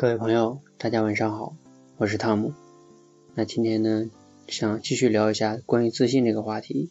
[0.00, 1.56] 各位朋友，大家晚上好，
[1.96, 2.54] 我是汤姆。
[3.34, 4.08] 那今天呢，
[4.46, 6.90] 想继续聊一下关于自信这个话题，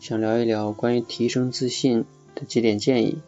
[0.00, 3.20] 想聊一聊关于提升自信的几点建议。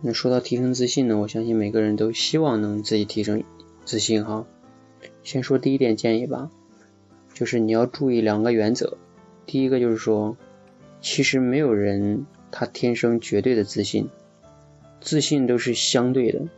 [0.00, 3.44] 那说到提升自信呢，我相信每个人都希望能自己提升
[3.84, 4.44] 自信哈。
[5.22, 6.50] 先说第一点建议吧，
[7.34, 8.98] 就是你要注意两个原则。
[9.46, 10.36] 第一个就是说，
[11.00, 14.08] 其实没有人他天生绝对的自信，
[15.00, 16.48] 自信都是相对的。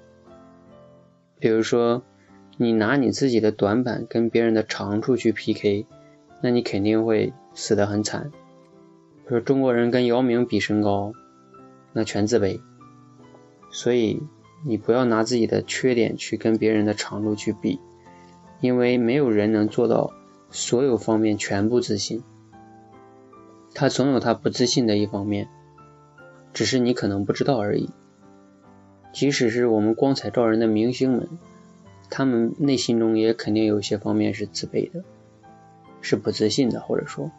[1.46, 2.02] 比如说，
[2.56, 5.86] 你拿你自己的短板跟别人的长处去 PK，
[6.42, 8.32] 那你肯定会死得很惨。
[9.28, 11.12] 说中国人跟姚明比身高，
[11.92, 12.60] 那全自卑。
[13.70, 14.20] 所以
[14.66, 17.78] 你不要拿自己的缺点去跟别人的长处去比，
[18.60, 20.12] 因为没有人能做到
[20.50, 22.24] 所有方面全部自信，
[23.72, 25.48] 他总有他不自信的一方面，
[26.52, 27.88] 只是你可能不知道而已。
[29.16, 31.26] 即使是我们光彩照人的明星们，
[32.10, 35.04] 他们内心中也肯定有些方面是自卑的，
[36.02, 37.30] 是不自信的，或者说，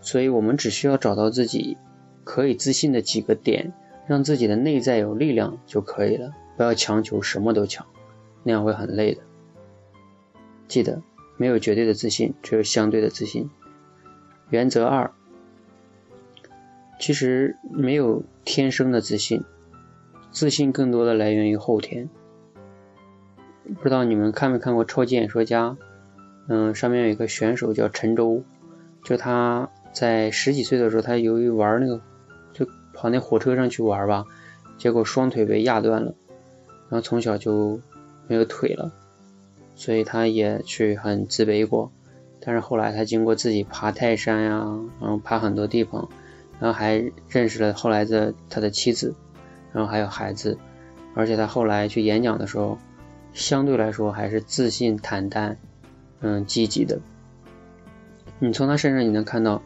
[0.00, 1.76] 所以我们只需要找到自己
[2.24, 3.72] 可以自信的几个点，
[4.08, 6.34] 让自己的内在有力量就可以了。
[6.56, 7.86] 不要强求什么都强，
[8.42, 9.22] 那样会很累的。
[10.66, 11.00] 记得，
[11.36, 13.48] 没有绝对的自信，只有相对的自信。
[14.50, 15.12] 原则二，
[16.98, 19.44] 其实没有天生的自信。
[20.36, 22.10] 自信更多的来源于后天，
[23.76, 25.70] 不知道你们看没看过《超级演说家》？
[26.46, 28.42] 嗯，上面有一个选手叫陈舟，
[29.02, 32.02] 就他在十几岁的时候，他由于玩那个，
[32.52, 34.26] 就跑那火车上去玩吧，
[34.76, 36.14] 结果双腿被压断了，
[36.90, 37.80] 然后从小就
[38.28, 38.92] 没有腿了，
[39.74, 41.90] 所以他也去很自卑过。
[42.40, 44.50] 但是后来他经过自己爬泰山呀，
[45.00, 46.06] 然后爬很多地方，
[46.60, 49.14] 然后还认识了后来的他的妻子。
[49.76, 50.56] 然后还有孩子，
[51.14, 52.78] 而且他后来去演讲的时候，
[53.34, 55.54] 相对来说还是自信、坦荡，
[56.20, 56.98] 嗯，积极的。
[58.38, 59.60] 你从他身上你能看到，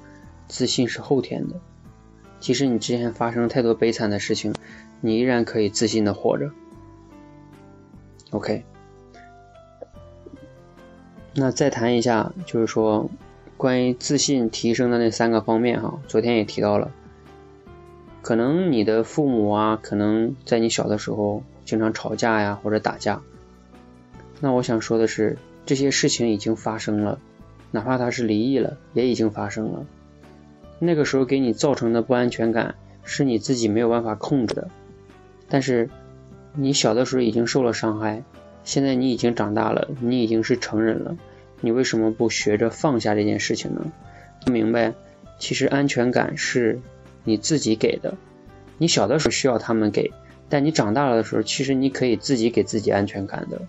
[0.48, 1.54] 自信是后天的。
[2.40, 4.52] 即使你之前发生太多悲惨的事情，
[5.00, 6.50] 你依然可以自信的活着。
[8.30, 8.64] OK，
[11.36, 13.08] 那再谈一下，就是说
[13.56, 16.90] 关于自信提升的那三个方面哈，昨天也提到了。
[18.22, 23.22] 可能你的父母啊，可能在你小的时候经常吵架呀，或者打架。
[24.40, 27.18] 那我想说的是，这些事情已经发生了，
[27.70, 29.86] 哪怕他是离异了，也已经发生了。
[30.78, 34.68] 那个时候给你造成的不安全感，是你自己没有办法控制的。
[35.48, 35.88] 但是
[36.54, 38.22] 你小的时候已经受了伤害，
[38.64, 41.16] 现在你已经长大了，你已经是成人了，
[41.60, 43.86] 你为什么不学着放下这件事情呢？
[44.46, 44.92] 明白，
[45.38, 46.80] 其实安全感是。
[47.24, 48.16] 你自己给的，
[48.78, 50.10] 你小的时候需要他们给，
[50.48, 53.60] 但你长大了的时候，其实你可以自己给自己安全感的。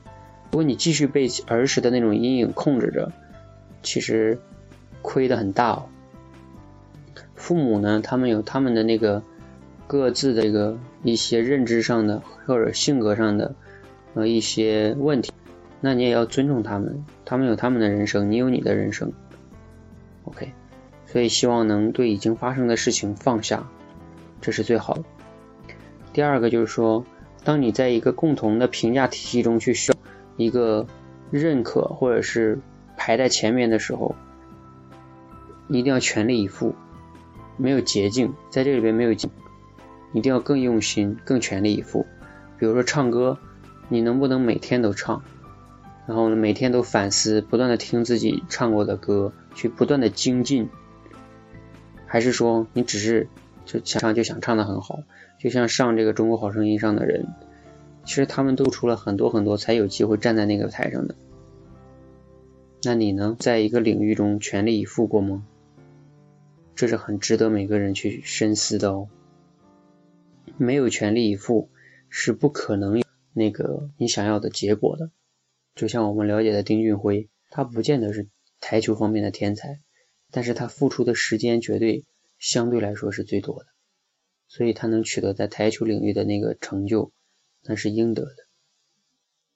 [0.51, 3.11] 如果你继续被儿时的那种阴影控制着，
[3.83, 4.39] 其实
[5.01, 5.85] 亏的很大哦。
[7.35, 9.23] 父母呢，他们有他们的那个
[9.87, 13.55] 各自的一个一些认知上的或者性格上的
[14.13, 15.31] 呃一些问题，
[15.79, 19.11] 那你也要尊重他们，他们有他们的人生，你有你的人生。
[20.25, 20.51] OK。
[21.11, 23.67] 所以希望能对已经发生的事情放下，
[24.39, 25.03] 这是最好的。
[26.13, 27.05] 第二个就是说，
[27.43, 29.97] 当你在一个共同的评价体系中去需要
[30.37, 30.87] 一个
[31.29, 32.59] 认可或者是
[32.95, 34.15] 排在前面的时候，
[35.67, 36.75] 一定要全力以赴，
[37.57, 39.31] 没有捷径，在这里边没有捷径，
[40.13, 42.05] 一定要更用心、更全力以赴。
[42.57, 43.37] 比如说唱歌，
[43.89, 45.21] 你能不能每天都唱？
[46.07, 50.69] 然后呢，每天都反思，不断的听自己唱过的歌，去不断的精进。
[52.11, 53.29] 还是说你只是
[53.63, 54.99] 就想唱就想唱的很好，
[55.39, 57.25] 就像上这个中国好声音上的人，
[58.03, 61.15] 其实他们都出了很多很多才有机会站在那个台上的。
[62.83, 65.45] 那你呢，在一个领域中全力以赴过吗？
[66.75, 69.07] 这是很值得每个人去深思的哦。
[70.57, 71.69] 没有全力以赴
[72.09, 75.11] 是不可能有那个你想要的结果的。
[75.75, 78.27] 就像我们了解的丁俊晖，他不见得是
[78.59, 79.79] 台球方面的天才。
[80.31, 82.05] 但是他付出的时间绝对
[82.39, 83.67] 相对来说是最多的，
[84.47, 87.11] 所以他能取得在台球领域的那个成就，
[87.63, 88.35] 那是应得的。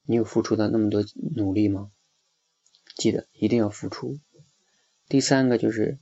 [0.04, 1.92] 你有付出的那么多努力吗？
[2.98, 4.20] 记得一定要付出。
[5.08, 5.98] 第三个就是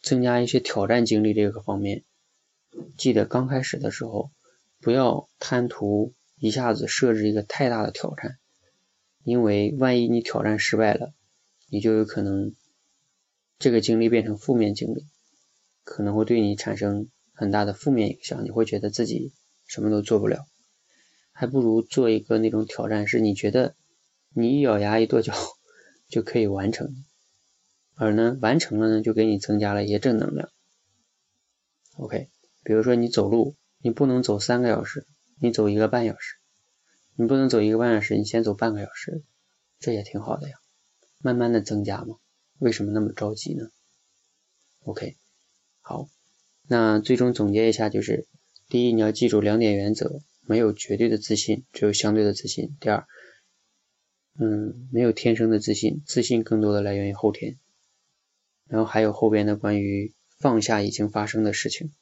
[0.00, 2.04] 增加一些挑战经历这个方面，
[2.96, 4.30] 记得刚开始的时候
[4.80, 8.38] 不要贪图一下子设置一个太大的挑战，
[9.24, 11.12] 因为万一你挑战失败了，
[11.68, 12.54] 你就有可能。
[13.58, 15.06] 这个经历变成负面经历，
[15.84, 19.32] 可能会对你产生很大的负面影响，你会觉得自己
[19.66, 20.46] 什么都做不了。
[21.32, 23.74] 还不如做一个那种挑战，是你觉得
[24.32, 25.34] 你一咬牙一跺脚
[26.08, 27.04] 就可以完成，
[27.94, 30.50] 而呢完成了呢就给你增加了一些正能量。
[31.96, 32.28] OK，
[32.62, 35.06] 比如说你走路，你不能走三个小时，
[35.40, 36.36] 你走一个半小时；
[37.16, 39.22] 你不能走一个半小时，你先走半个小时，
[39.80, 40.56] 这也挺好的呀，
[41.18, 42.16] 慢慢的增加嘛。
[42.64, 43.68] 为什么那么着急呢
[44.84, 45.16] ？OK，
[45.82, 46.08] 好，
[46.66, 48.26] 那最终总结一下就是：
[48.70, 53.06] 第一，你要记住两点原则，没有绝对的自信，只有相对的自信；第二，
[54.38, 57.58] 嗯，没有天生的自信，自信更多的来源于后天。
[58.66, 61.92] 然后还有后边的关于放下已经发生的事情，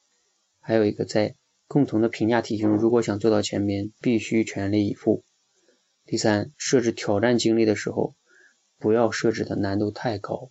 [0.61, 1.35] 还有一个在
[1.67, 5.25] 共同的评价体系中，如果想做到前面，必须全力以赴。
[6.05, 8.15] 第三，设置挑战经历的时候。
[8.83, 10.49] 不要设置的难度太高，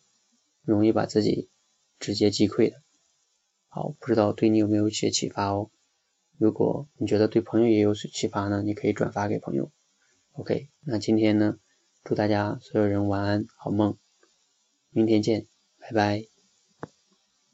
[0.63, 1.51] 容易把自己
[1.99, 2.81] 直接击溃的。
[3.69, 5.71] 好，不知道对你有没有一些启发哦？
[6.39, 9.71] 如果你觉得对朋友也有启发呢，你可以转发给朋友。
[10.33, 11.59] OK，那今天呢，
[12.05, 13.99] 祝大家所有人晚安，好梦，
[14.89, 15.47] 明天见，
[15.79, 16.32] 拜拜。